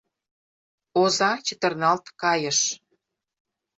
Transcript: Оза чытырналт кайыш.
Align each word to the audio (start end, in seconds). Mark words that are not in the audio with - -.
Оза 1.01 1.31
чытырналт 1.45 2.05
кайыш. 2.21 2.59